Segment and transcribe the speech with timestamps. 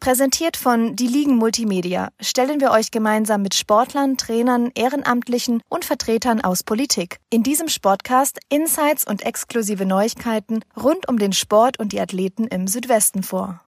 [0.00, 6.40] Präsentiert von Die Ligen Multimedia stellen wir euch gemeinsam mit Sportlern, Trainern, Ehrenamtlichen und Vertretern
[6.40, 12.00] aus Politik in diesem Sportcast Insights und exklusive Neuigkeiten rund um den Sport und die
[12.00, 13.60] Athleten im Südwesten vor.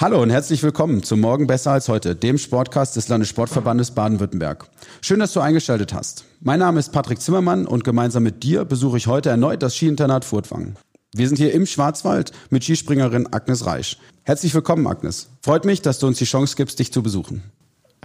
[0.00, 4.70] Hallo und herzlich willkommen zum Morgen besser als heute, dem Sportcast des Landessportverbandes Baden-Württemberg.
[5.02, 6.24] Schön, dass du eingeschaltet hast.
[6.40, 10.24] Mein Name ist Patrick Zimmermann und gemeinsam mit dir besuche ich heute erneut das Skiinternat
[10.24, 10.76] Furtwangen.
[11.12, 13.98] Wir sind hier im Schwarzwald mit Skispringerin Agnes Reisch.
[14.22, 15.28] Herzlich willkommen, Agnes.
[15.42, 17.42] Freut mich, dass du uns die Chance gibst, dich zu besuchen.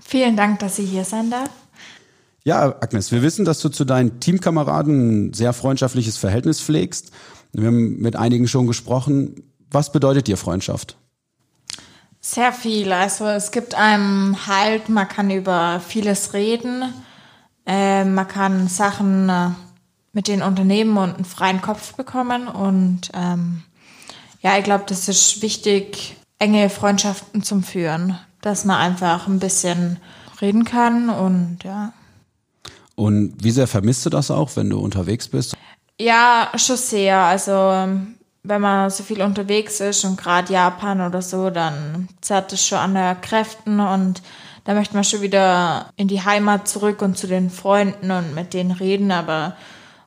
[0.03, 1.49] Vielen Dank, dass Sie hier sein darf.
[2.43, 7.11] Ja, Agnes, wir wissen, dass du zu deinen Teamkameraden ein sehr freundschaftliches Verhältnis pflegst.
[7.53, 9.43] Wir haben mit einigen schon gesprochen.
[9.71, 10.97] Was bedeutet dir Freundschaft?
[12.27, 12.91] Sehr viel.
[12.91, 16.91] Also es gibt einem Halt, man kann über vieles reden,
[17.67, 19.49] äh, man kann Sachen äh,
[20.11, 22.47] mit den Unternehmen und einen freien Kopf bekommen.
[22.47, 23.61] Und ähm,
[24.41, 29.99] ja, ich glaube, das ist wichtig, enge Freundschaften zum Führen, dass man einfach ein bisschen
[30.41, 31.93] reden kann und ja.
[32.95, 35.55] Und wie sehr vermisst du das auch, wenn du unterwegs bist?
[36.01, 37.19] Ja, schon sehr.
[37.19, 38.15] Also ähm,
[38.47, 42.77] wenn man so viel unterwegs ist und gerade Japan oder so, dann zerrt es schon
[42.77, 44.21] an der Kräften und
[44.63, 48.53] da möchte man schon wieder in die Heimat zurück und zu den Freunden und mit
[48.53, 49.11] denen reden.
[49.11, 49.55] Aber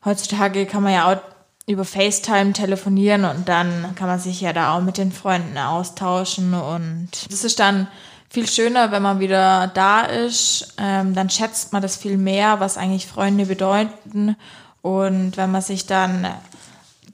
[0.04, 1.18] heutzutage kann man ja auch
[1.66, 6.54] über FaceTime telefonieren und dann kann man sich ja da auch mit den Freunden austauschen
[6.54, 7.86] und das ist dann
[8.30, 10.74] viel schöner, wenn man wieder da ist.
[10.78, 14.36] Ähm, dann schätzt man das viel mehr, was eigentlich Freunde bedeuten.
[14.82, 16.26] Und wenn man sich dann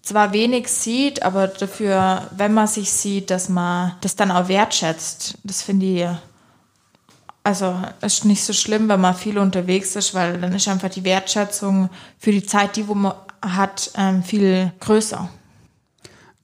[0.04, 5.38] zwar wenig sieht, aber dafür, wenn man sich sieht, dass man das dann auch wertschätzt.
[5.44, 6.06] Das finde ich,
[7.42, 11.04] also ist nicht so schlimm, wenn man viel unterwegs ist, weil dann ist einfach die
[11.04, 15.28] Wertschätzung für die Zeit, die wo man hat, ähm, viel größer.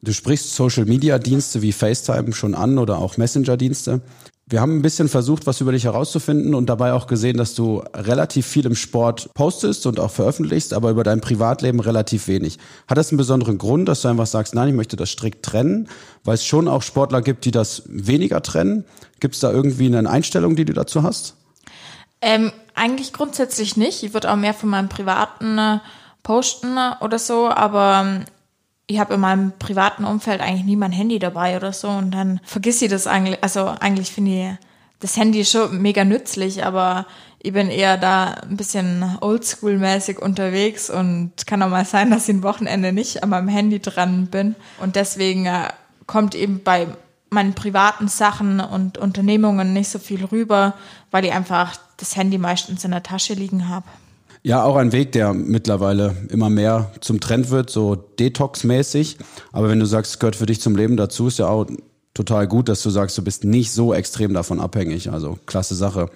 [0.02, 4.00] Du sprichst Social Media Dienste wie FaceTime schon an oder auch Messenger Dienste.
[4.50, 7.84] Wir haben ein bisschen versucht, was über dich herauszufinden und dabei auch gesehen, dass du
[7.94, 12.58] relativ viel im Sport postest und auch veröffentlichst, aber über dein Privatleben relativ wenig.
[12.88, 15.88] Hat das einen besonderen Grund, dass du einfach sagst, nein, ich möchte das strikt trennen,
[16.24, 18.84] weil es schon auch Sportler gibt, die das weniger trennen?
[19.20, 21.36] Gibt es da irgendwie eine Einstellung, die du dazu hast?
[22.20, 24.02] Ähm, eigentlich grundsätzlich nicht.
[24.02, 25.78] Ich würde auch mehr von meinem privaten äh,
[26.24, 28.24] posten oder so, aber ähm,
[28.90, 32.40] ich habe in meinem privaten Umfeld eigentlich nie mein Handy dabei oder so und dann
[32.42, 33.38] vergiss ich das eigentlich.
[33.40, 34.66] Also eigentlich finde ich
[34.98, 37.06] das Handy schon mega nützlich, aber
[37.38, 42.34] ich bin eher da ein bisschen oldschool-mäßig unterwegs und kann auch mal sein, dass ich
[42.34, 44.56] ein Wochenende nicht an meinem Handy dran bin.
[44.80, 45.68] Und deswegen äh,
[46.06, 46.88] kommt eben bei
[47.30, 50.74] meinen privaten Sachen und Unternehmungen nicht so viel rüber,
[51.12, 53.86] weil ich einfach das Handy meistens in der Tasche liegen habe.
[54.42, 59.18] Ja, auch ein Weg, der mittlerweile immer mehr zum Trend wird, so Detox-mäßig.
[59.52, 61.66] Aber wenn du sagst, es gehört für dich zum Leben dazu, ist ja auch
[62.14, 65.12] total gut, dass du sagst, du bist nicht so extrem davon abhängig.
[65.12, 66.08] Also klasse Sache.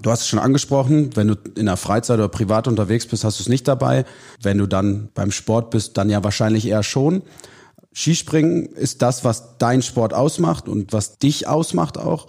[0.00, 3.38] Du hast es schon angesprochen, wenn du in der Freizeit oder privat unterwegs bist, hast
[3.38, 4.04] du es nicht dabei.
[4.40, 7.22] Wenn du dann beim Sport bist, dann ja wahrscheinlich eher schon.
[7.94, 12.26] Skispringen ist das, was dein Sport ausmacht und was dich ausmacht auch.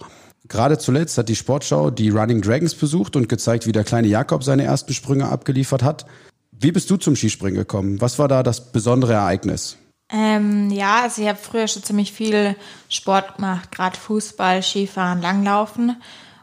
[0.48, 4.42] Gerade zuletzt hat die Sportschau die Running Dragons besucht und gezeigt, wie der kleine Jakob
[4.42, 6.06] seine ersten Sprünge abgeliefert hat.
[6.52, 8.00] Wie bist du zum Skispringen gekommen?
[8.00, 9.76] Was war da das besondere Ereignis?
[10.10, 12.56] Ähm, ja, also ich habe früher schon ziemlich viel
[12.88, 15.96] Sport gemacht, gerade Fußball, Skifahren, Langlaufen.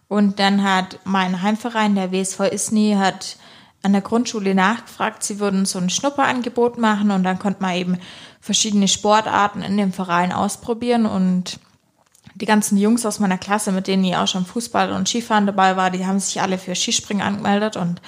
[0.07, 3.37] Und dann hat mein Heimverein, der WSV Isny, hat
[3.81, 7.97] an der Grundschule nachgefragt, sie würden so ein Schnupperangebot machen und dann konnte man eben
[8.39, 11.59] verschiedene Sportarten in dem Verein ausprobieren und
[12.35, 15.77] die ganzen Jungs aus meiner Klasse, mit denen ich auch schon Fußball und Skifahren dabei
[15.77, 18.01] war, die haben sich alle für Skispringen angemeldet und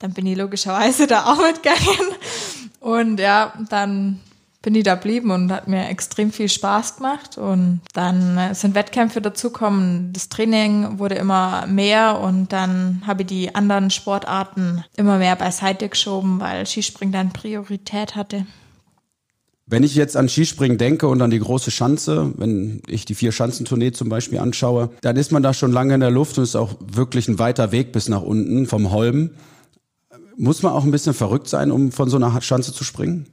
[0.00, 2.14] dann bin ich logischerweise da auch mitgegangen.
[2.80, 4.20] Und ja, dann
[4.62, 7.38] bin ich da blieben und hat mir extrem viel Spaß gemacht.
[7.38, 10.12] Und dann äh, sind Wettkämpfe dazukommen.
[10.12, 15.88] Das Training wurde immer mehr und dann habe ich die anderen Sportarten immer mehr beiseite
[15.88, 18.46] geschoben, weil Skispringen dann Priorität hatte.
[19.70, 23.92] Wenn ich jetzt an Skispringen denke und an die große Schanze, wenn ich die Vier-Schanzentournee
[23.92, 26.74] zum Beispiel anschaue, dann ist man da schon lange in der Luft und ist auch
[26.80, 29.30] wirklich ein weiter Weg bis nach unten vom Holm.
[30.36, 33.28] Muss man auch ein bisschen verrückt sein, um von so einer Schanze zu springen?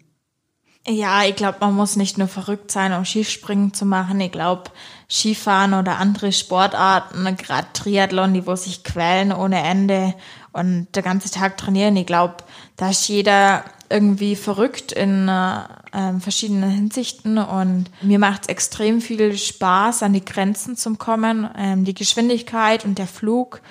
[0.87, 4.21] Ja, ich glaube, man muss nicht nur verrückt sein, um Skispringen zu machen.
[4.21, 4.65] Ich glaube,
[5.09, 10.13] Skifahren oder andere Sportarten, gerade Triathlon, die wo sich quälen ohne Ende
[10.53, 11.95] und der ganze Tag trainieren.
[11.97, 12.35] Ich glaube,
[12.75, 19.37] da ist jeder irgendwie verrückt in äh, verschiedenen Hinsichten und mir macht es extrem viel
[19.37, 23.61] Spaß, an die Grenzen zu kommen, ähm, die Geschwindigkeit und der Flug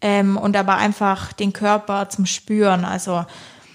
[0.00, 2.84] ähm, und aber einfach den Körper zum Spüren.
[2.84, 3.24] Also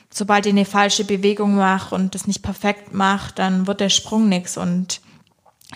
[0.09, 4.29] sobald ich eine falsche Bewegung mache und das nicht perfekt mache, dann wird der Sprung
[4.29, 5.01] nix und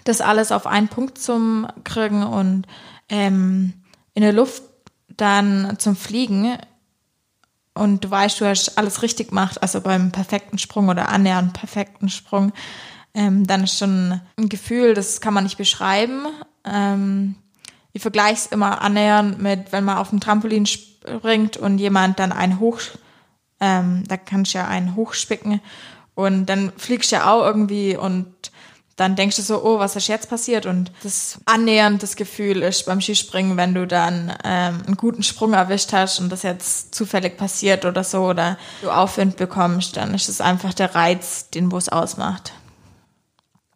[0.03, 2.65] das alles auf einen Punkt zum kriegen und
[3.09, 3.73] ähm,
[4.13, 4.63] in der Luft
[5.09, 6.57] dann zum Fliegen
[7.73, 12.09] und du weißt, du hast alles richtig gemacht, also beim perfekten Sprung oder annähernd perfekten
[12.09, 12.51] Sprung,
[13.13, 16.27] ähm, dann ist schon ein Gefühl, das kann man nicht beschreiben.
[16.65, 17.35] Ähm,
[17.93, 22.31] ich vergleiche es immer annähernd mit, wenn man auf dem Trampolin springt und jemand dann
[22.31, 22.79] einen hoch,
[23.59, 25.61] ähm, da kannst du ja einen hochspicken
[26.15, 28.50] und dann fliegst du ja auch irgendwie und
[29.01, 30.67] dann denkst du so, oh, was ist jetzt passiert?
[30.67, 35.53] Und das annähernd das Gefühl ist beim Skispringen, wenn du dann ähm, einen guten Sprung
[35.53, 40.29] erwischt hast und das jetzt zufällig passiert oder so oder du Aufwind bekommst, dann ist
[40.29, 42.53] es einfach der Reiz, den es ausmacht.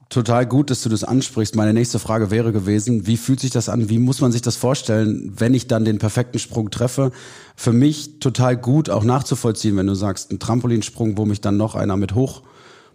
[0.09, 1.55] Total gut, dass du das ansprichst.
[1.55, 3.89] Meine nächste Frage wäre gewesen, wie fühlt sich das an?
[3.89, 7.11] Wie muss man sich das vorstellen, wenn ich dann den perfekten Sprung treffe?
[7.55, 11.73] Für mich total gut auch nachzuvollziehen, wenn du sagst, ein Trampolinsprung, wo mich dann noch
[11.73, 12.43] einer mit hoch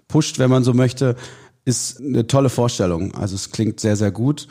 [0.07, 1.17] pusht, wenn man so möchte
[1.65, 3.15] ist eine tolle Vorstellung.
[3.15, 4.49] Also es klingt sehr, sehr gut.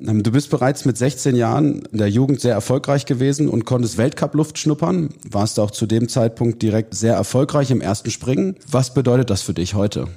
[0.00, 3.98] Ähm, du bist bereits mit 16 Jahren in der Jugend sehr erfolgreich gewesen und konntest
[3.98, 5.10] Weltcup-Luft schnuppern.
[5.28, 8.56] Warst auch zu dem Zeitpunkt direkt sehr erfolgreich im ersten Springen.
[8.68, 10.08] Was bedeutet das für dich heute?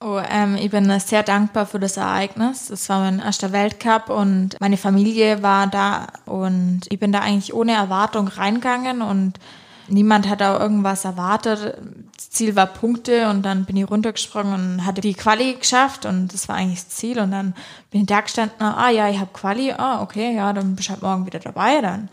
[0.00, 2.68] Oh, ähm, ich bin sehr dankbar für das Ereignis.
[2.68, 7.54] Es war mein erster Weltcup und meine Familie war da und ich bin da eigentlich
[7.54, 9.38] ohne Erwartung reingegangen und
[9.88, 11.76] Niemand hat auch irgendwas erwartet.
[12.16, 16.32] Das Ziel war Punkte und dann bin ich runtergesprungen und hatte die Quali geschafft und
[16.32, 17.18] das war eigentlich das Ziel.
[17.18, 17.54] Und dann
[17.90, 20.92] bin ich da gestanden, ah ja, ich habe Quali, ah okay, ja, dann bist du
[20.92, 21.80] halt morgen wieder dabei.
[21.80, 22.08] Dann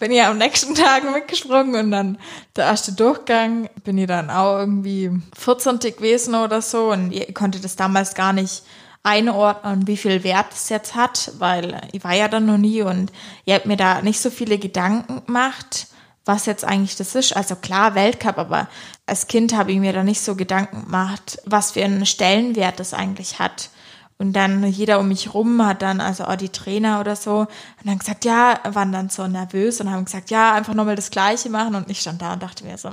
[0.00, 2.18] bin ich am nächsten Tag mitgesprungen und dann
[2.56, 5.78] der erste Durchgang bin ich dann auch irgendwie 14.
[5.78, 8.64] gewesen oder so und ich konnte das damals gar nicht
[9.04, 13.12] einordnen, wie viel Wert es jetzt hat, weil ich war ja dann noch nie und
[13.44, 15.86] ich habe mir da nicht so viele Gedanken gemacht
[16.24, 17.36] was jetzt eigentlich das ist.
[17.36, 18.68] Also klar, Weltcup, aber
[19.06, 22.94] als Kind habe ich mir da nicht so Gedanken gemacht, was für einen Stellenwert das
[22.94, 23.70] eigentlich hat.
[24.18, 27.48] Und dann jeder um mich rum hat dann, also auch die Trainer oder so, und
[27.84, 31.50] dann gesagt, ja, waren dann so nervös und haben gesagt, ja, einfach nochmal das Gleiche
[31.50, 31.74] machen.
[31.74, 32.90] Und ich stand da und dachte mir so,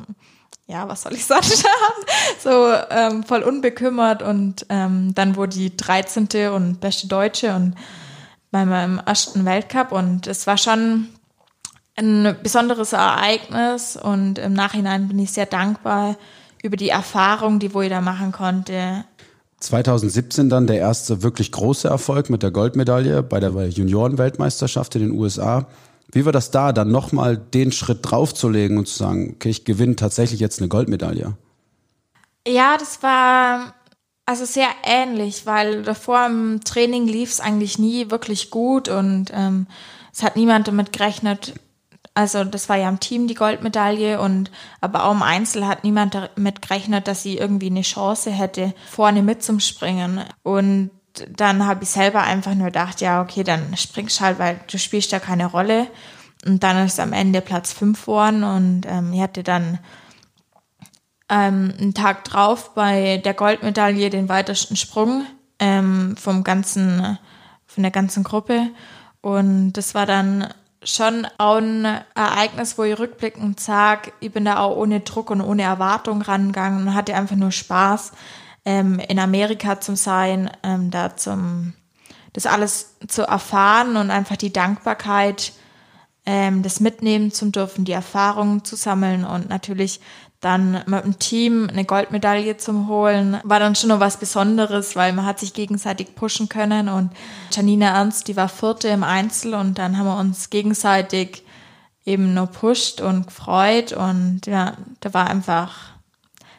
[0.65, 1.45] ja, was soll ich sagen?
[2.43, 4.23] so ähm, voll unbekümmert.
[4.23, 6.49] Und ähm, dann wurde die 13.
[6.51, 7.75] und beste Deutsche und
[8.49, 9.91] bei meinem ersten Weltcup.
[9.91, 11.09] Und es war schon
[11.99, 16.17] ein besonderes Ereignis und im Nachhinein bin ich sehr dankbar
[16.63, 19.05] über die Erfahrung, die wo ich da machen konnte.
[19.59, 25.11] 2017 dann der erste wirklich große Erfolg mit der Goldmedaille bei der Juniorenweltmeisterschaft in den
[25.11, 25.67] USA.
[26.11, 29.95] Wie war das da, dann nochmal den Schritt draufzulegen und zu sagen, okay, ich gewinne
[29.95, 31.35] tatsächlich jetzt eine Goldmedaille?
[32.47, 33.73] Ja, das war
[34.25, 39.67] also sehr ähnlich, weil davor im Training lief es eigentlich nie wirklich gut und ähm,
[40.13, 41.53] es hat niemand damit gerechnet,
[42.19, 44.51] also das war ja im Team die Goldmedaille und
[44.81, 49.21] aber auch im Einzel hat niemand damit gerechnet, dass sie irgendwie eine Chance hätte, vorne
[49.21, 50.25] mitzumspringen.
[50.43, 50.91] Und
[51.29, 55.13] dann habe ich selber einfach nur gedacht, ja, okay, dann springst halt, weil du spielst
[55.13, 55.87] ja keine Rolle.
[56.45, 59.79] Und dann ist am Ende Platz 5 geworden und ähm, ich hatte dann
[61.29, 65.25] ähm, einen Tag drauf bei der Goldmedaille den weitesten Sprung
[65.59, 67.17] ähm, vom ganzen,
[67.65, 68.67] von der ganzen Gruppe.
[69.21, 70.49] Und das war dann
[70.83, 75.41] schon auch ein Ereignis, wo ich rückblickend sage, ich bin da auch ohne Druck und
[75.41, 78.13] ohne Erwartung rangegangen und hatte einfach nur Spaß,
[78.65, 81.73] ähm, in Amerika zu sein, ähm, da zum,
[82.33, 85.53] das alles zu erfahren und einfach die Dankbarkeit,
[86.25, 89.99] ähm, das mitnehmen zu dürfen, die Erfahrungen zu sammeln und natürlich
[90.41, 95.11] dann mit dem Team eine Goldmedaille zum Holen, war dann schon noch was Besonderes, weil
[95.11, 97.11] man hat sich gegenseitig pushen können und
[97.51, 101.43] Janina Ernst, die war vierte im Einzel und dann haben wir uns gegenseitig
[102.05, 105.75] eben nur pusht und gefreut und ja, da war einfach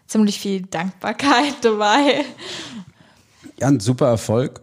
[0.07, 2.25] ziemlich viel Dankbarkeit dabei.
[3.59, 4.61] Ja, ein super Erfolg.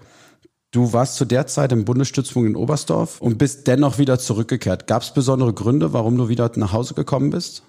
[0.72, 4.86] Du warst zu der Zeit im Bundesstützpunkt in Oberstdorf und bist dennoch wieder zurückgekehrt.
[4.86, 7.64] Gab es besondere Gründe, warum du wieder nach Hause gekommen bist?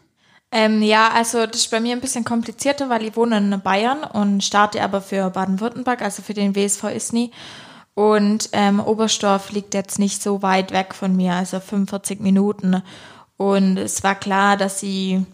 [0.50, 4.02] Ähm, ja, also das ist bei mir ein bisschen komplizierter, weil ich wohne in Bayern
[4.02, 7.30] und starte aber für Baden-Württemberg, also für den WSV Isny.
[7.94, 12.82] Und ähm, Oberstdorf liegt jetzt nicht so weit weg von mir, also 45 Minuten.
[13.36, 15.26] Und es war klar, dass sie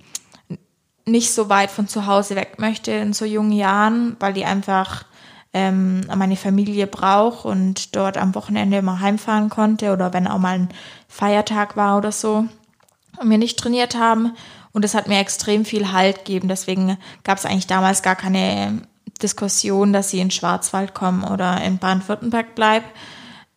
[1.06, 5.04] nicht so weit von zu Hause weg möchte in so jungen Jahren, weil die einfach
[5.52, 10.59] ähm, meine Familie braucht und dort am Wochenende immer heimfahren konnte oder wenn auch mal
[10.59, 10.68] ein
[11.09, 12.47] Feiertag war oder so
[13.18, 14.33] und wir nicht trainiert haben.
[14.75, 16.49] Und es hat mir extrem viel Halt gegeben.
[16.49, 18.83] Deswegen gab es eigentlich damals gar keine
[19.23, 22.88] Diskussion, dass sie in Schwarzwald kommen oder in Baden-Württemberg bleibt.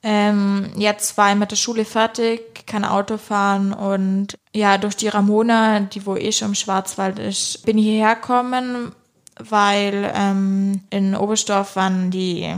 [0.03, 5.07] Ähm, jetzt war ich mit der Schule fertig, kann Auto fahren und ja, durch die
[5.07, 8.91] Ramona, die wo eh schon im Schwarzwald ist, bin ich hierher gekommen,
[9.39, 12.53] weil ähm, in Oberstdorf waren die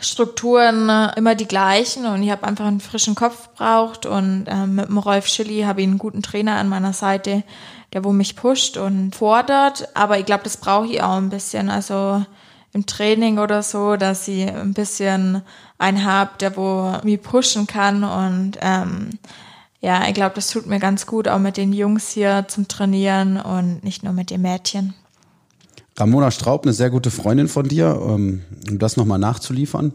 [0.00, 2.06] Strukturen immer die gleichen.
[2.06, 5.82] Und ich habe einfach einen frischen Kopf braucht und ähm, mit dem Rolf Schilly habe
[5.82, 7.42] ich einen guten Trainer an meiner Seite,
[7.92, 11.68] der wo mich pusht und fordert, aber ich glaube, das brauche ich auch ein bisschen,
[11.68, 12.24] also
[12.72, 15.42] im Training oder so, dass ich ein bisschen
[15.78, 18.02] einen habe, der wo mich pushen kann.
[18.02, 19.10] Und ähm,
[19.80, 23.38] ja, ich glaube, das tut mir ganz gut, auch mit den Jungs hier zum Trainieren
[23.38, 24.94] und nicht nur mit den Mädchen.
[25.96, 29.92] Ramona Straub, eine sehr gute Freundin von dir, ähm, um das nochmal nachzuliefern.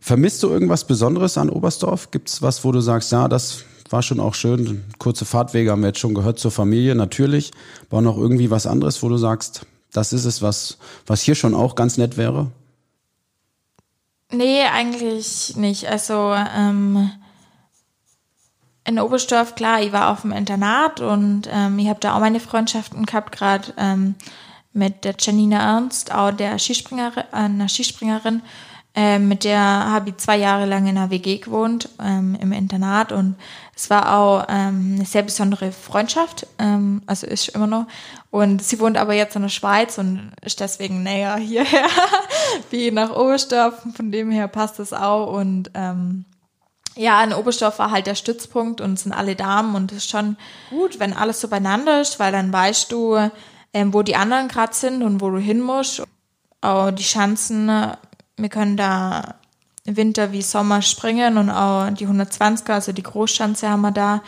[0.00, 2.10] Vermisst du irgendwas Besonderes an Oberstdorf?
[2.10, 4.84] Gibt es was, wo du sagst, ja, das war schon auch schön.
[4.98, 7.52] Kurze Fahrtwege haben wir jetzt schon gehört zur Familie, natürlich.
[7.90, 11.54] Aber noch irgendwie was anderes, wo du sagst, das ist es, was, was hier schon
[11.54, 12.50] auch ganz nett wäre?
[14.30, 15.88] Nee, eigentlich nicht.
[15.88, 17.10] Also ähm,
[18.84, 22.40] in Oberstdorf, klar, ich war auf dem Internat und ähm, ich habe da auch meine
[22.40, 24.14] Freundschaften gehabt, gerade ähm,
[24.72, 28.42] mit der Janina Ernst, auch der Skispringerin, äh, einer Skispringerin.
[28.94, 33.12] Ähm, mit der habe ich zwei Jahre lang in einer WG gewohnt, ähm, im Internat.
[33.12, 33.36] Und
[33.76, 37.86] es war auch ähm, eine sehr besondere Freundschaft, ähm, also ist immer noch.
[38.30, 41.86] Und sie wohnt aber jetzt in der Schweiz und ist deswegen näher hierher,
[42.70, 43.74] wie nach Oberstdorf.
[43.94, 45.32] Von dem her passt das auch.
[45.32, 46.24] Und ähm,
[46.96, 49.76] ja, in Oberstdorf war halt der Stützpunkt und sind alle Damen.
[49.76, 50.36] Und es ist schon
[50.70, 53.30] gut, wenn alles so beieinander ist, weil dann weißt du,
[53.72, 56.02] ähm, wo die anderen gerade sind und wo du hin musst.
[56.60, 57.68] Auch die Schanzen,
[58.36, 59.36] wir können da
[59.84, 64.22] Winter wie Sommer springen und auch die 120er, also die Großschanze haben wir da.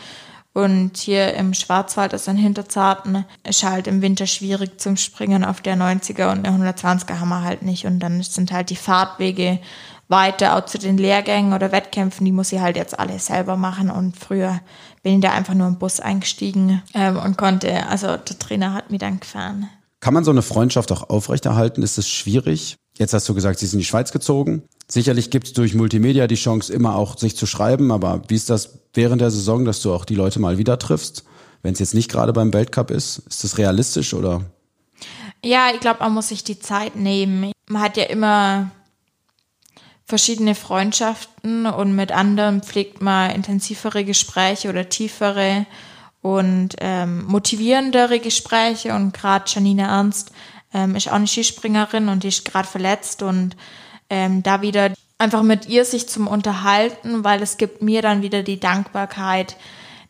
[0.53, 5.61] Und hier im Schwarzwald, also in Hinterzarten, ist halt im Winter schwierig zum Springen auf
[5.61, 7.85] der 90er und der 120er haben wir halt nicht.
[7.85, 9.59] Und dann sind halt die Fahrtwege
[10.09, 13.89] weiter, auch zu den Lehrgängen oder Wettkämpfen, die muss ich halt jetzt alle selber machen.
[13.89, 14.59] Und früher
[15.03, 18.99] bin da einfach nur im Bus eingestiegen ähm, und konnte, also der Trainer hat mich
[18.99, 19.69] dann gefahren.
[19.99, 21.83] Kann man so eine Freundschaft auch aufrechterhalten?
[21.83, 22.75] Ist es schwierig?
[22.97, 24.63] Jetzt hast du gesagt, sie sind in die Schweiz gezogen.
[24.87, 28.49] Sicherlich gibt es durch Multimedia die Chance, immer auch sich zu schreiben, aber wie ist
[28.49, 31.23] das während der Saison, dass du auch die Leute mal wieder triffst?
[31.63, 34.41] Wenn es jetzt nicht gerade beim Weltcup ist, ist das realistisch oder?
[35.43, 37.51] Ja, ich glaube, man muss sich die Zeit nehmen.
[37.67, 38.71] Man hat ja immer
[40.11, 45.65] verschiedene Freundschaften und mit anderen pflegt man intensivere Gespräche oder tiefere
[46.21, 48.93] und ähm, motivierendere Gespräche.
[48.93, 50.33] Und gerade Janine Ernst
[50.73, 53.55] ähm, ist auch eine Skispringerin und die ist gerade verletzt und
[54.09, 58.43] ähm, da wieder einfach mit ihr sich zum Unterhalten, weil es gibt mir dann wieder
[58.43, 59.55] die Dankbarkeit,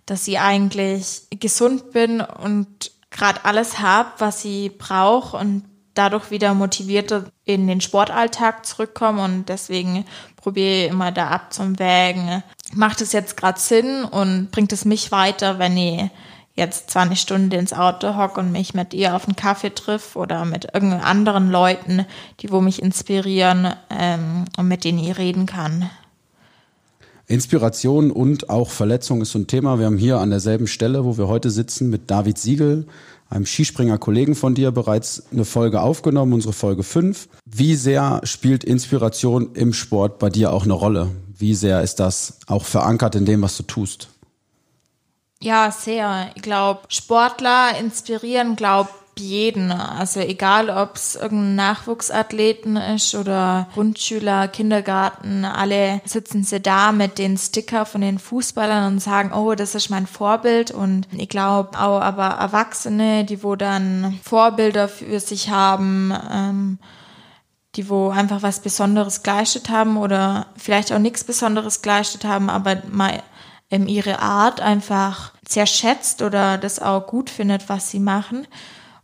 [0.08, 6.54] dass sie eigentlich gesund bin und gerade alles habe, was sie braucht und dadurch wieder
[6.54, 10.06] motivierter in den Sportalltag zurückkomme und deswegen
[10.38, 12.44] probiere ich immer da abzuwägen,
[12.74, 16.10] macht es jetzt gerade Sinn und bringt es mich weiter, wenn ich
[16.56, 20.16] jetzt zwar eine Stunde ins Auto hocke und mich mit ihr auf einen Kaffee triff
[20.16, 22.06] oder mit irgendeinen anderen Leuten,
[22.40, 25.90] die wo mich inspirieren ähm, und mit denen ich reden kann.
[27.28, 29.80] Inspiration und auch Verletzung ist so ein Thema.
[29.80, 32.86] Wir haben hier an derselben Stelle, wo wir heute sitzen, mit David Siegel,
[33.32, 37.30] einem Skispringer-Kollegen von dir, bereits eine Folge aufgenommen, unsere Folge 5.
[37.46, 41.10] Wie sehr spielt Inspiration im Sport bei dir auch eine Rolle?
[41.38, 44.10] Wie sehr ist das auch verankert in dem, was du tust?
[45.42, 46.30] Ja, sehr.
[46.36, 49.72] Ich glaube, Sportler inspirieren, glaube jeden.
[49.72, 57.18] Also egal, ob es irgendein Nachwuchsathleten ist oder Grundschüler, Kindergarten, alle sitzen sie da mit
[57.18, 60.72] den Sticker von den Fußballern und sagen, oh, das ist mein Vorbild.
[60.72, 66.80] Und ich glaube auch aber Erwachsene, die wo dann Vorbilder für sich haben, ähm,
[67.76, 72.82] die wo einfach was Besonderes geleistet haben oder vielleicht auch nichts Besonderes geleistet haben, aber
[72.90, 73.22] mal
[73.70, 78.46] ähm, ihre Art einfach sehr schätzt oder das auch gut findet, was sie machen.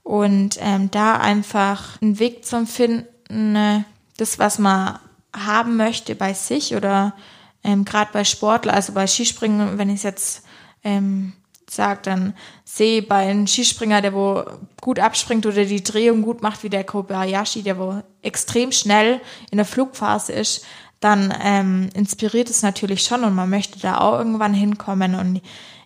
[0.07, 3.83] Und ähm, da einfach einen Weg zum Finden, äh,
[4.15, 4.99] das, was man
[5.35, 7.13] haben möchte bei sich oder
[7.61, 10.45] ähm, gerade bei Sportler, also bei Skispringen, wenn ich es jetzt
[10.85, 11.33] ähm,
[11.69, 12.33] sage, dann
[12.63, 14.45] sehe bei einem Skispringer, der wo
[14.79, 19.19] gut abspringt oder die Drehung gut macht, wie der Kobayashi, der wo extrem schnell
[19.51, 20.63] in der Flugphase ist,
[21.01, 25.15] dann ähm, inspiriert es natürlich schon und man möchte da auch irgendwann hinkommen.
[25.15, 25.41] Und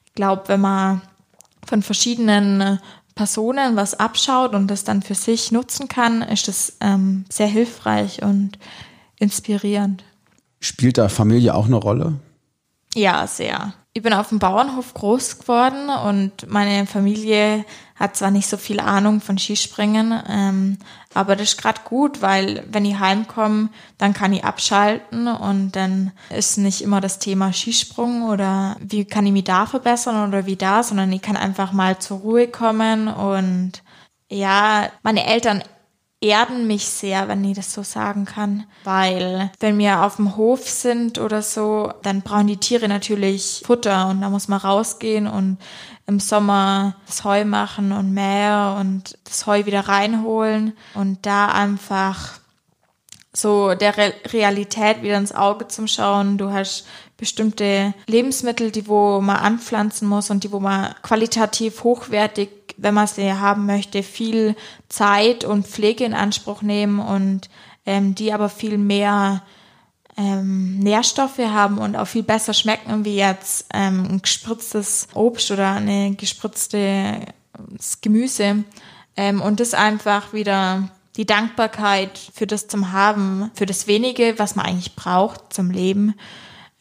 [0.05, 1.01] ich glaube, wenn man
[1.65, 2.79] von verschiedenen
[3.15, 8.23] Personen was abschaut und das dann für sich nutzen kann, ist das ähm, sehr hilfreich
[8.23, 8.57] und
[9.17, 10.03] inspirierend.
[10.59, 12.19] Spielt da Familie auch eine Rolle?
[12.93, 13.73] Ja, sehr.
[13.93, 18.79] Ich bin auf dem Bauernhof groß geworden und meine Familie hat zwar nicht so viel
[18.79, 20.77] Ahnung von Skispringen, ähm,
[21.13, 23.67] aber das ist gerade gut, weil wenn ich heimkomme,
[23.97, 29.25] dann kann ich abschalten und dann ist nicht immer das Thema Skisprung oder wie kann
[29.25, 33.09] ich mich da verbessern oder wie da, sondern ich kann einfach mal zur Ruhe kommen
[33.09, 33.83] und
[34.29, 35.65] ja, meine Eltern
[36.21, 38.65] erden mich sehr, wenn ich das so sagen kann.
[38.83, 44.07] Weil wenn wir auf dem Hof sind oder so, dann brauchen die Tiere natürlich Futter
[44.07, 45.57] und da muss man rausgehen und
[46.05, 52.40] im Sommer das Heu machen und mähen und das Heu wieder reinholen und da einfach
[53.33, 56.37] so der Re Realität wieder ins Auge zum Schauen.
[56.37, 56.85] Du hast
[57.17, 63.07] bestimmte Lebensmittel, die wo man anpflanzen muss und die wo man qualitativ hochwertig wenn man
[63.07, 64.55] sie haben möchte, viel
[64.89, 67.49] Zeit und Pflege in Anspruch nehmen und
[67.85, 69.43] ähm, die aber viel mehr
[70.17, 75.73] ähm, Nährstoffe haben und auch viel besser schmecken wie jetzt ähm, ein gespritztes Obst oder
[75.73, 77.21] eine gespritzte
[78.01, 78.63] Gemüse.
[79.15, 84.55] Ähm, und das einfach wieder die Dankbarkeit für das zum Haben, für das wenige, was
[84.55, 86.15] man eigentlich braucht zum Leben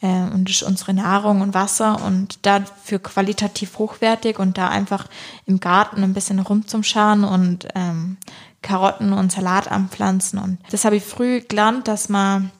[0.01, 5.07] äh, und ist unsere Nahrung und Wasser und dafür qualitativ hochwertig und da einfach
[5.45, 8.17] im Garten ein bisschen rumzumscharen und ähm,
[8.61, 10.39] Karotten und Salat anpflanzen.
[10.39, 12.51] Und das habe ich früh gelernt, dass man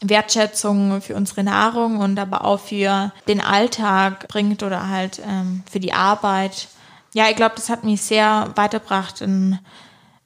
[0.00, 5.80] Wertschätzung für unsere Nahrung und aber auch für den Alltag bringt oder halt ähm, für
[5.80, 6.68] die Arbeit.
[7.14, 9.58] Ja, ich glaube, das hat mich sehr weitergebracht in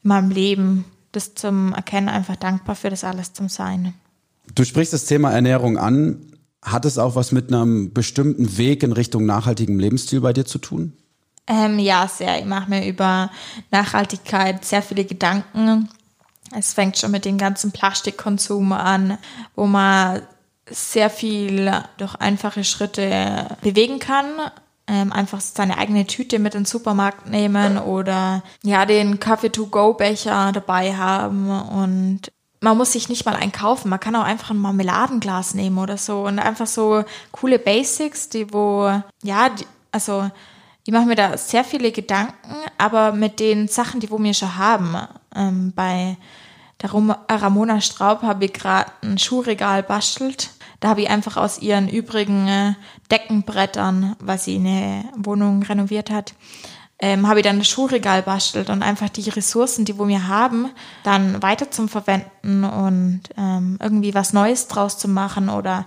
[0.08, 3.94] meinem Leben, das zum Erkennen, einfach dankbar für das alles zum Sein.
[4.54, 6.32] Du sprichst das Thema Ernährung an.
[6.62, 10.58] Hat es auch was mit einem bestimmten Weg in Richtung nachhaltigem Lebensstil bei dir zu
[10.58, 10.92] tun?
[11.46, 12.38] Ähm, ja, sehr.
[12.40, 13.30] Ich mache mir über
[13.70, 15.88] Nachhaltigkeit sehr viele Gedanken.
[16.56, 19.18] Es fängt schon mit dem ganzen Plastikkonsum an,
[19.54, 20.22] wo man
[20.70, 24.26] sehr viel durch einfache Schritte bewegen kann.
[24.90, 30.96] Ähm, einfach seine eigene Tüte mit in den Supermarkt nehmen oder ja den Kaffee-to-go-Becher dabei
[30.96, 35.78] haben und man muss sich nicht mal einkaufen, man kann auch einfach ein Marmeladenglas nehmen
[35.78, 38.90] oder so und einfach so coole Basics, die wo,
[39.22, 40.30] ja, die, also
[40.84, 44.56] ich mache mir da sehr viele Gedanken, aber mit den Sachen, die wo wir schon
[44.56, 44.96] haben,
[45.36, 46.16] ähm, bei
[46.80, 50.50] der Ramona Straub habe ich gerade ein Schuhregal bastelt.
[50.80, 52.74] Da habe ich einfach aus ihren übrigen äh,
[53.10, 56.34] Deckenbrettern, weil sie eine Wohnung renoviert hat,
[57.00, 60.70] ähm, habe ich dann das Schulregal bastelt und einfach die Ressourcen, die wir haben,
[61.04, 65.86] dann weiter zum Verwenden und ähm, irgendwie was Neues draus zu machen oder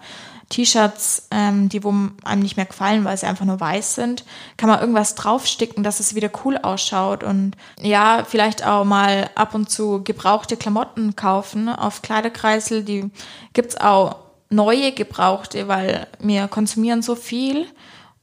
[0.52, 4.26] T-Shirts, ähm, die wo einem nicht mehr gefallen, weil sie einfach nur weiß sind,
[4.58, 9.56] kann man irgendwas draufsticken, dass es wieder cool ausschaut und ja, vielleicht auch mal ab
[9.56, 13.10] und zu gebrauchte Klamotten kaufen auf Kleiderkreisel, die
[13.54, 17.66] gibt's auch neue gebrauchte, weil wir konsumieren so viel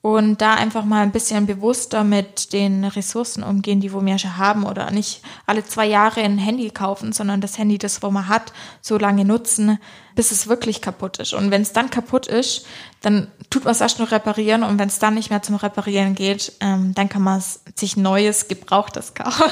[0.01, 4.65] und da einfach mal ein bisschen bewusster mit den Ressourcen umgehen, die wir schon haben
[4.65, 8.53] oder nicht alle zwei Jahre ein Handy kaufen, sondern das Handy, das wo man hat,
[8.81, 9.79] so lange nutzen,
[10.15, 11.35] bis es wirklich kaputt ist.
[11.35, 12.65] Und wenn es dann kaputt ist,
[13.01, 16.15] dann tut man es erst noch reparieren und wenn es dann nicht mehr zum Reparieren
[16.15, 17.43] geht, ähm, dann kann man
[17.75, 19.51] sich neues, gebrauchtes kaufen.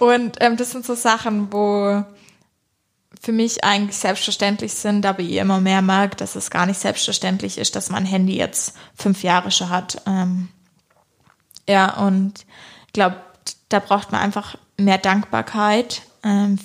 [0.00, 2.02] und ähm, das sind so Sachen, wo
[3.24, 7.56] für mich eigentlich selbstverständlich sind, aber ich immer mehr merke, dass es gar nicht selbstverständlich
[7.56, 10.02] ist, dass mein Handy jetzt fünf Jahre schon hat.
[10.06, 10.48] Ähm,
[11.66, 12.44] ja, und
[12.86, 13.16] ich glaube,
[13.70, 16.02] da braucht man einfach mehr Dankbarkeit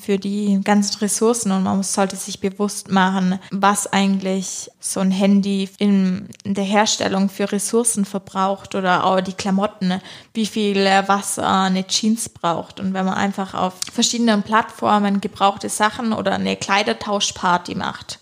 [0.01, 5.69] für die ganzen Ressourcen und man sollte sich bewusst machen, was eigentlich so ein Handy
[5.79, 10.01] in, der Herstellung für Ressourcen verbraucht oder auch die Klamotten,
[10.33, 12.79] wie viel Wasser eine Jeans braucht.
[12.79, 18.19] Und wenn man einfach auf verschiedenen Plattformen gebrauchte Sachen oder eine Kleidertauschparty macht,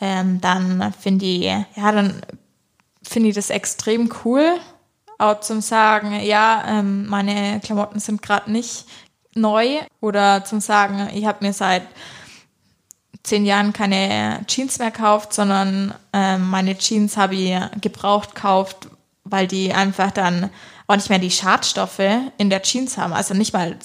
[0.00, 2.22] ähm, dann finde ich, ja, dann
[3.04, 4.58] finde ich das extrem cool
[5.22, 8.86] auch zum sagen, ja, ähm, meine Klamotten sind gerade nicht
[9.34, 11.82] neu oder zum Sagen, ich habe mir seit
[13.22, 18.88] zehn Jahren keine Jeans mehr gekauft, sondern äh, meine Jeans habe ich gebraucht gekauft,
[19.24, 20.50] weil die einfach dann
[20.86, 22.02] auch nicht mehr die Schadstoffe
[22.36, 23.12] in der Jeans haben.
[23.12, 23.76] Also nicht mal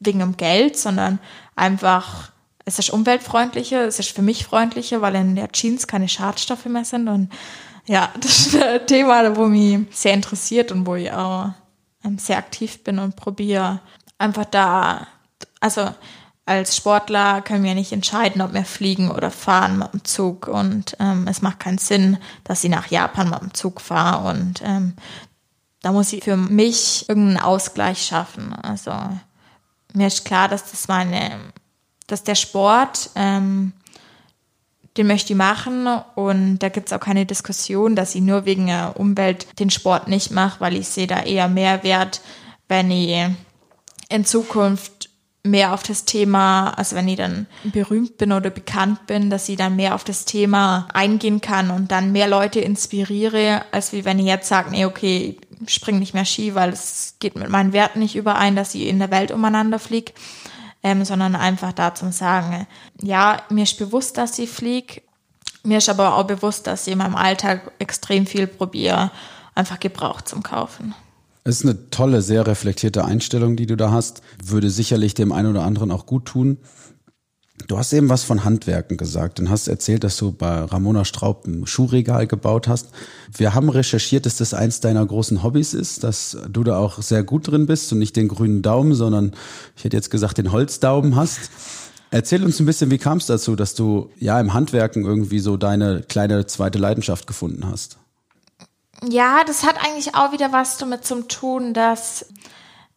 [0.00, 1.18] wegen dem Geld, sondern
[1.54, 2.32] einfach
[2.64, 6.84] es ist umweltfreundlicher, es ist für mich freundlicher, weil in der Jeans keine Schadstoffe mehr
[6.84, 7.08] sind.
[7.08, 7.32] Und
[7.86, 11.50] ja, das ist ein Thema, wo mich sehr interessiert und wo ich auch
[12.04, 13.80] ähm, sehr aktiv bin und probiere
[14.22, 15.06] einfach da,
[15.60, 15.90] also
[16.44, 20.48] als Sportler können wir nicht entscheiden, ob wir fliegen oder fahren mit dem Zug.
[20.48, 24.28] Und ähm, es macht keinen Sinn, dass ich nach Japan mit dem Zug fahre.
[24.28, 24.94] Und ähm,
[25.82, 28.52] da muss ich für mich irgendeinen Ausgleich schaffen.
[28.54, 28.92] Also
[29.92, 31.38] mir ist klar, dass das meine,
[32.06, 33.72] dass der Sport, ähm,
[34.96, 38.66] den möchte ich machen und da gibt es auch keine Diskussion, dass ich nur wegen
[38.66, 42.20] der Umwelt den Sport nicht mache, weil ich sehe da eher Mehrwert,
[42.68, 43.30] wenn ich
[44.12, 45.10] in Zukunft
[45.44, 49.56] mehr auf das Thema, also wenn ich dann berühmt bin oder bekannt bin, dass ich
[49.56, 54.20] dann mehr auf das Thema eingehen kann und dann mehr Leute inspiriere, als wie wenn
[54.20, 57.72] ich jetzt sage, nee, okay, ich spring nicht mehr Ski, weil es geht mit meinen
[57.72, 60.12] Werten nicht überein, dass ich in der Welt umeinander fliege,
[60.84, 62.66] ähm, sondern einfach da zum Sagen,
[63.00, 65.02] ja, mir ist bewusst, dass ich fliege,
[65.64, 69.10] mir ist aber auch bewusst, dass ich in meinem Alltag extrem viel probiere,
[69.54, 70.94] einfach Gebrauch zum Kaufen.
[71.44, 74.22] Es ist eine tolle, sehr reflektierte Einstellung, die du da hast.
[74.44, 76.58] Würde sicherlich dem einen oder anderen auch gut tun.
[77.68, 81.46] Du hast eben was von Handwerken gesagt und hast erzählt, dass du bei Ramona Straub
[81.46, 82.88] ein Schuhregal gebaut hast.
[83.36, 87.22] Wir haben recherchiert, dass das eins deiner großen Hobbys ist, dass du da auch sehr
[87.22, 89.32] gut drin bist und nicht den grünen Daumen, sondern
[89.76, 91.50] ich hätte jetzt gesagt den Holzdaumen hast.
[92.10, 95.56] Erzähl uns ein bisschen, wie kam es dazu, dass du ja im Handwerken irgendwie so
[95.56, 97.98] deine kleine zweite Leidenschaft gefunden hast?
[99.08, 102.26] Ja, das hat eigentlich auch wieder was damit zu tun, dass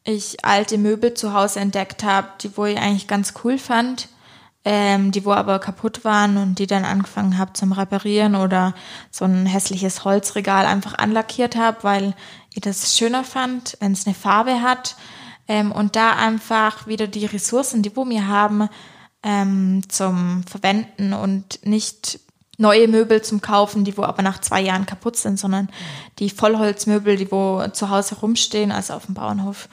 [0.03, 4.07] ich alte Möbel zu Hause entdeckt habe, die wo ich eigentlich ganz cool fand,
[4.63, 8.75] ähm, die wo aber kaputt waren und die dann angefangen habe zum Reparieren oder
[9.09, 12.13] so ein hässliches Holzregal einfach anlackiert habe, weil
[12.53, 14.95] ich das schöner fand, wenn es eine Farbe hat.
[15.47, 18.69] Ähm, und da einfach wieder die Ressourcen, die wo wir haben,
[19.23, 22.19] ähm, zum Verwenden und nicht
[22.57, 25.69] neue Möbel zum Kaufen, die wo aber nach zwei Jahren kaputt sind, sondern
[26.19, 29.67] die Vollholzmöbel, die wo zu Hause rumstehen, also auf dem Bauernhof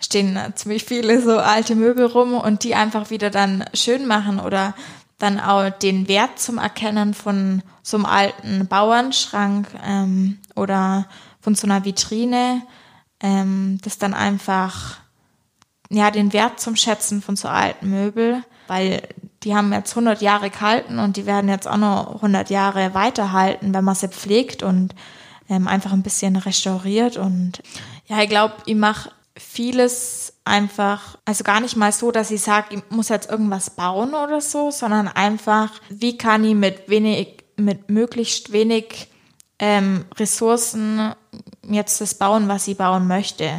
[0.00, 4.74] stehen ziemlich viele so alte Möbel rum und die einfach wieder dann schön machen oder
[5.18, 11.06] dann auch den Wert zum Erkennen von so einem alten Bauernschrank ähm, oder
[11.40, 12.62] von so einer Vitrine,
[13.20, 14.98] ähm, das dann einfach
[15.90, 19.02] ja den Wert zum Schätzen von so alten Möbel, weil
[19.44, 23.74] die haben jetzt 100 Jahre gehalten und die werden jetzt auch noch 100 Jahre weiterhalten,
[23.74, 24.94] wenn man sie pflegt und
[25.48, 27.16] ähm, einfach ein bisschen restauriert.
[27.16, 27.62] Und
[28.06, 32.76] ja, ich glaube, ich mache vieles einfach, also gar nicht mal so, dass ich sage,
[32.76, 37.90] ich muss jetzt irgendwas bauen oder so, sondern einfach, wie kann ich mit wenig, mit
[37.90, 39.08] möglichst wenig
[39.58, 41.14] ähm, Ressourcen
[41.68, 43.50] jetzt das bauen, was ich bauen möchte.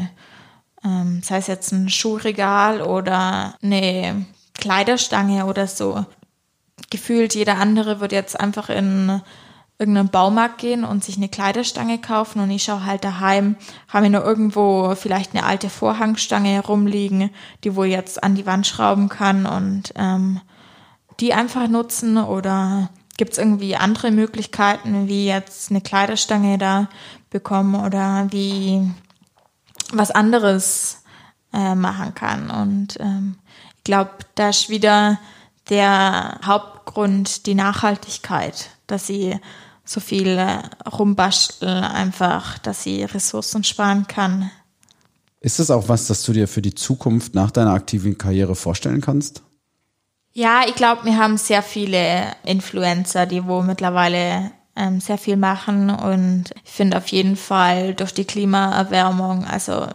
[0.83, 6.05] Ähm, sei es jetzt ein Schuhregal oder eine Kleiderstange oder so.
[6.89, 9.21] Gefühlt jeder andere wird jetzt einfach in
[9.79, 13.55] irgendeinen Baumarkt gehen und sich eine Kleiderstange kaufen und ich schaue halt daheim,
[13.89, 17.31] habe ich nur irgendwo vielleicht eine alte Vorhangstange rumliegen,
[17.63, 20.39] die wo jetzt an die Wand schrauben kann und ähm,
[21.19, 26.87] die einfach nutzen oder gibt es irgendwie andere Möglichkeiten, wie jetzt eine Kleiderstange da
[27.29, 28.89] bekommen oder wie
[29.91, 31.03] was anderes
[31.51, 33.35] äh, machen kann und ähm,
[33.83, 35.19] glaube, da ist wieder
[35.69, 39.39] der Hauptgrund die Nachhaltigkeit, dass sie
[39.85, 40.39] so viel
[40.91, 44.49] rumbasteln, einfach, dass sie Ressourcen sparen kann.
[45.41, 49.01] Ist das auch was, das du dir für die Zukunft nach deiner aktiven Karriere vorstellen
[49.01, 49.41] kannst?
[50.31, 55.89] Ja, ich glaube, wir haben sehr viele Influencer, die wo mittlerweile ähm, sehr viel machen
[55.89, 59.87] und ich finde auf jeden Fall durch die Klimaerwärmung, also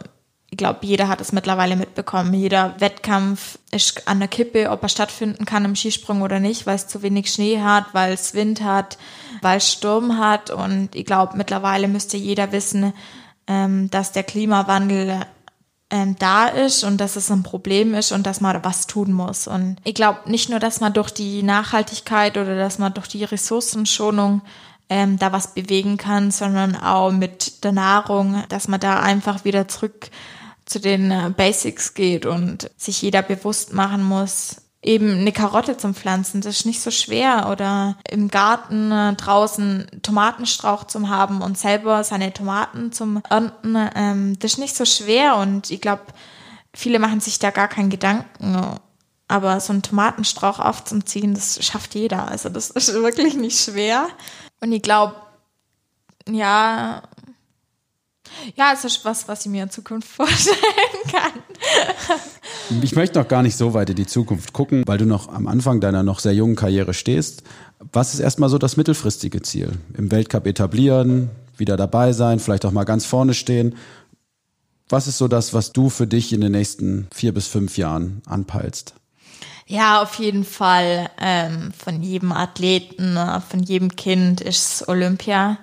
[0.51, 2.33] ich glaube, jeder hat es mittlerweile mitbekommen.
[2.33, 6.75] Jeder Wettkampf ist an der Kippe, ob er stattfinden kann im Skisprung oder nicht, weil
[6.75, 8.97] es zu wenig Schnee hat, weil es Wind hat,
[9.41, 10.49] weil es Sturm hat.
[10.49, 12.93] Und ich glaube, mittlerweile müsste jeder wissen,
[13.45, 15.19] ähm, dass der Klimawandel
[15.91, 19.47] ähm, da ist und dass es ein Problem ist und dass man was tun muss.
[19.47, 23.23] Und ich glaube nicht nur, dass man durch die Nachhaltigkeit oder dass man durch die
[23.23, 24.41] Ressourcenschonung
[24.89, 29.67] ähm, da was bewegen kann, sondern auch mit der Nahrung, dass man da einfach wieder
[29.67, 30.09] zurück
[30.69, 35.93] zu den äh, Basics geht und sich jeder bewusst machen muss, eben eine Karotte zum
[35.93, 37.49] Pflanzen, das ist nicht so schwer.
[37.51, 44.39] Oder im Garten äh, draußen Tomatenstrauch zum haben und selber seine Tomaten zum Ernten, ähm,
[44.39, 45.37] das ist nicht so schwer.
[45.37, 46.03] Und ich glaube,
[46.73, 48.79] viele machen sich da gar keinen Gedanken.
[49.27, 52.27] Aber so einen Tomatenstrauch aufzuziehen, das schafft jeder.
[52.29, 54.07] Also das ist wirklich nicht schwer.
[54.61, 55.15] Und ich glaube,
[56.27, 57.01] ja,
[58.55, 60.57] Ja, es ist was, was ich mir in Zukunft vorstellen
[61.11, 61.41] kann.
[62.81, 65.47] Ich möchte noch gar nicht so weit in die Zukunft gucken, weil du noch am
[65.47, 67.43] Anfang deiner noch sehr jungen Karriere stehst.
[67.91, 69.71] Was ist erstmal so das mittelfristige Ziel?
[69.97, 73.75] Im Weltcup etablieren, wieder dabei sein, vielleicht auch mal ganz vorne stehen.
[74.89, 78.21] Was ist so das, was du für dich in den nächsten vier bis fünf Jahren
[78.25, 78.95] anpeilst?
[79.67, 81.11] Ja, auf jeden Fall.
[81.21, 85.59] Ähm, von jedem Athleten, äh, von jedem Kind ist Olympia.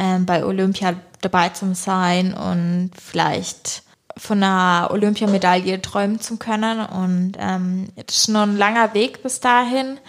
[0.00, 3.82] Ähm, bei Olympia dabei zu sein und vielleicht
[4.16, 6.80] von einer Olympiamedaille träumen zu können.
[6.86, 10.00] Und ähm, es ist noch ein langer Weg bis dahin.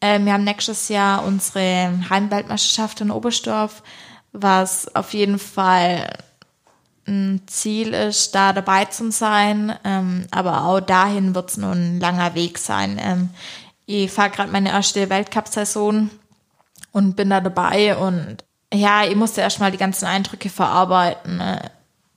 [0.00, 3.82] Ähm, wir haben nächstes Jahr unsere Heimweltmeisterschaft in Oberstdorf,
[4.30, 6.16] was auf jeden Fall
[7.08, 9.76] ein Ziel ist, da dabei zu sein.
[9.82, 13.00] Ähm, aber auch dahin wird es nur ein langer Weg sein.
[13.02, 13.30] Ähm,
[13.84, 16.08] ich fahre gerade meine erste Weltcup-Saison
[16.92, 21.70] und bin da dabei und ja, ich musste erstmal die ganzen Eindrücke verarbeiten ne?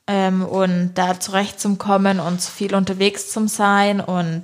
[0.07, 4.43] ähm, und da zurechtzukommen und zu viel unterwegs zu sein und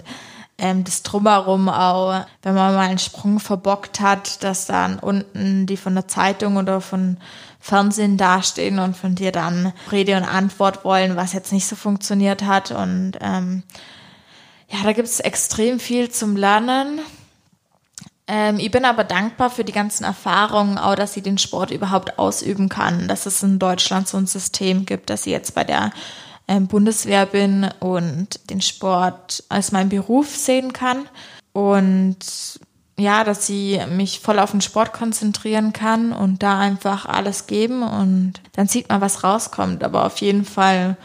[0.57, 5.77] ähm, das drumherum auch, wenn man mal einen Sprung verbockt hat, dass dann unten die
[5.77, 7.17] von der Zeitung oder von
[7.59, 12.43] Fernsehen dastehen und von dir dann Rede und Antwort wollen, was jetzt nicht so funktioniert
[12.43, 12.71] hat.
[12.71, 13.63] Und ähm,
[14.69, 16.99] ja, da gibt es extrem viel zum Lernen.
[18.27, 22.17] Ähm, ich bin aber dankbar für die ganzen Erfahrungen, auch dass ich den Sport überhaupt
[22.19, 25.91] ausüben kann, dass es in Deutschland so ein System gibt, dass ich jetzt bei der
[26.47, 31.07] ähm, Bundeswehr bin und den Sport als meinen Beruf sehen kann.
[31.51, 32.17] Und
[32.97, 37.81] ja, dass sie mich voll auf den Sport konzentrieren kann und da einfach alles geben
[37.81, 39.83] und dann sieht man, was rauskommt.
[39.83, 40.97] Aber auf jeden Fall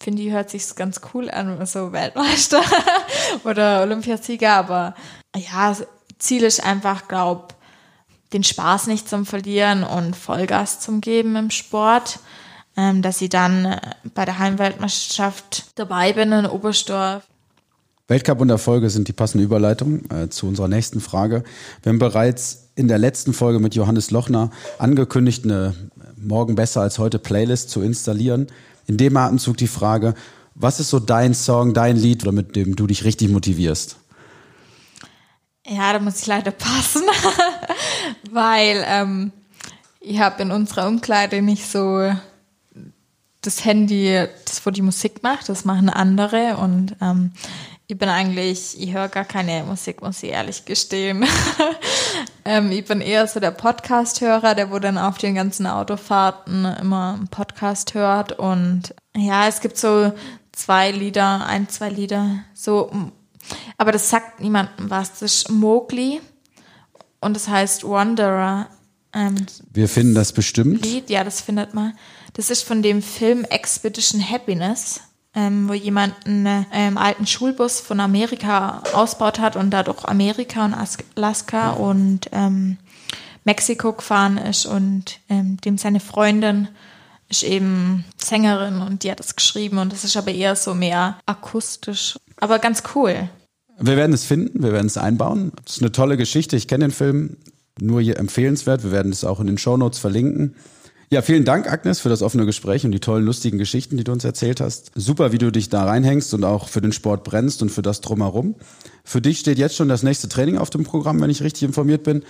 [0.00, 2.62] finde ich, hört sich ganz cool an, so Weltmeister
[3.44, 4.52] oder Olympiasieger.
[4.52, 4.94] Aber
[5.36, 5.76] ja,
[6.18, 7.54] Ziel ist einfach, glaub,
[8.32, 12.20] den Spaß nicht zum Verlieren und Vollgas zum Geben im Sport.
[12.78, 13.80] Ähm, dass ich dann äh,
[14.14, 17.24] bei der Heimweltmeisterschaft dabei bin in Oberstdorf.
[18.06, 21.42] Weltcup und Erfolge sind die passende Überleitung äh, zu unserer nächsten Frage.
[21.82, 25.74] Wir haben bereits in der letzten Folge mit Johannes Lochner angekündigt, eine
[26.16, 28.46] morgen besser als heute Playlist zu installieren.
[28.86, 30.14] In dem Atemzug die Frage,
[30.54, 33.96] was ist so dein Song, dein Lied, mit dem du dich richtig motivierst?
[35.68, 37.02] Ja, da muss ich leider passen,
[38.30, 39.32] weil ähm,
[40.00, 42.10] ich habe in unserer Umkleide nicht so
[43.42, 47.32] das Handy, das wo die Musik macht, das machen andere und ähm,
[47.90, 51.24] ich bin eigentlich, ich höre gar keine Musik, muss ich ehrlich gestehen.
[52.44, 57.14] ähm, ich bin eher so der Podcast-Hörer, der wo dann auf den ganzen Autofahrten immer
[57.14, 58.32] einen Podcast hört.
[58.32, 60.12] Und ja, es gibt so
[60.52, 62.90] zwei Lieder, ein, zwei Lieder, so,
[63.76, 65.10] aber das sagt niemandem was.
[65.12, 66.20] Das ist Mowgli
[67.20, 68.68] und das heißt Wanderer.
[69.12, 70.84] Ähm, Wir finden das bestimmt.
[70.84, 71.96] Lied, ja, das findet man.
[72.34, 75.00] Das ist von dem Film Expedition Happiness
[75.38, 80.74] ähm, wo jemand einen ähm, alten Schulbus von Amerika ausbaut hat und dadurch Amerika und
[81.14, 82.78] Alaska und ähm,
[83.44, 86.68] Mexiko gefahren ist und ähm, dem seine Freundin
[87.28, 91.18] ist eben Sängerin und die hat es geschrieben und das ist aber eher so mehr
[91.26, 93.28] akustisch, aber ganz cool.
[93.80, 95.52] Wir werden es finden, wir werden es einbauen.
[95.64, 96.56] Das ist eine tolle Geschichte.
[96.56, 97.36] Ich kenne den Film,
[97.80, 98.82] nur hier empfehlenswert.
[98.82, 100.54] Wir werden es auch in den Shownotes verlinken.
[101.10, 104.12] Ja, vielen Dank, Agnes, für das offene Gespräch und die tollen, lustigen Geschichten, die du
[104.12, 104.90] uns erzählt hast.
[104.94, 108.02] Super, wie du dich da reinhängst und auch für den Sport brennst und für das
[108.02, 108.56] drumherum.
[109.04, 112.02] Für dich steht jetzt schon das nächste Training auf dem Programm, wenn ich richtig informiert
[112.02, 112.24] bin.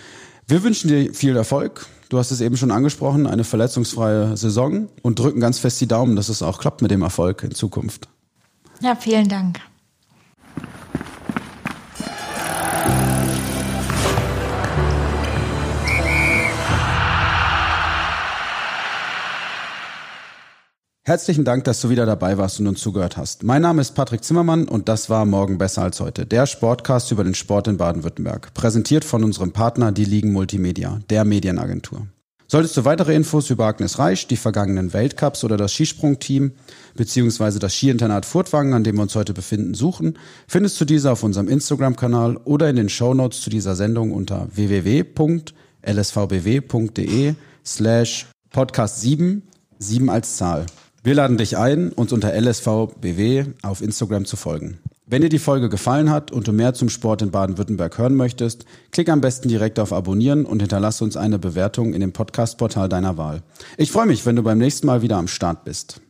[0.47, 1.87] Wir wünschen dir viel Erfolg.
[2.09, 6.15] Du hast es eben schon angesprochen, eine verletzungsfreie Saison und drücken ganz fest die Daumen,
[6.15, 8.09] dass es auch klappt mit dem Erfolg in Zukunft.
[8.81, 9.59] Ja, vielen Dank.
[21.09, 23.43] Herzlichen Dank, dass du wieder dabei warst und uns zugehört hast.
[23.43, 27.25] Mein Name ist Patrick Zimmermann und das war Morgen besser als heute, der Sportcast über
[27.25, 32.09] den Sport in Baden-Württemberg, präsentiert von unserem Partner Die Ligen Multimedia, der Medienagentur.
[32.47, 36.53] Solltest du weitere Infos über Agnes Reich, die vergangenen Weltcups oder das Skisprungteam
[36.95, 41.23] beziehungsweise das Skiinternat Furtwangen, an dem wir uns heute befinden, suchen, findest du diese auf
[41.23, 45.25] unserem Instagram-Kanal oder in den Shownotes zu dieser Sendung unter www.lsvbw.de
[47.65, 49.43] slash podcast 7,
[49.79, 50.67] 7 als Zahl.
[51.09, 54.77] Wir laden dich ein, uns unter LSVBW auf Instagram zu folgen.
[55.07, 58.67] Wenn dir die Folge gefallen hat und du mehr zum Sport in Baden-Württemberg hören möchtest,
[58.91, 63.17] klick am besten direkt auf Abonnieren und hinterlasse uns eine Bewertung in dem Podcast-Portal deiner
[63.17, 63.43] Wahl.
[63.79, 66.03] Ich freue mich, wenn du beim nächsten Mal wieder am Start bist.